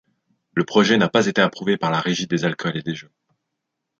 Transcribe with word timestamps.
Le 0.55 0.63
projet 0.63 0.97
n'a 0.97 1.09
pas 1.09 1.27
été 1.27 1.41
approuvé 1.41 1.77
par 1.77 1.91
la 1.91 1.99
Régie 2.01 2.25
des 2.25 2.43
alcools 2.43 2.75
et 2.75 2.81
des 2.81 2.95
jeux. 2.95 3.11